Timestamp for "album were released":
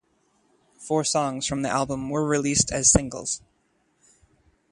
1.69-2.71